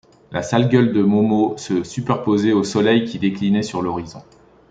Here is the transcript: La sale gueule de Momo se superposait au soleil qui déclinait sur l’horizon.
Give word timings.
La 0.31 0.41
sale 0.41 0.67
gueule 0.67 0.93
de 0.93 1.03
Momo 1.03 1.55
se 1.57 1.83
superposait 1.83 2.53
au 2.53 2.63
soleil 2.63 3.05
qui 3.05 3.19
déclinait 3.19 3.61
sur 3.61 3.83
l’horizon. 3.83 4.23